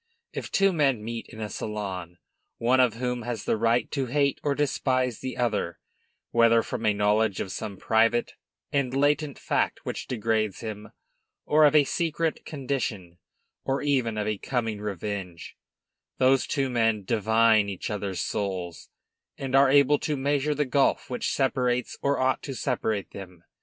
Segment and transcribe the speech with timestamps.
[0.33, 2.17] If two men meet in a salon,
[2.57, 5.77] one of whom has the right to hate or despise the other,
[6.31, 8.33] whether from a knowledge of some private
[8.71, 10.89] and latent fact which degrades him,
[11.45, 13.19] or of a secret condition,
[13.63, 15.55] or even of a coming revenge,
[16.17, 18.89] those two men divine each other's souls,
[19.37, 23.43] and are able to measure the gulf which separates or ought to separate them.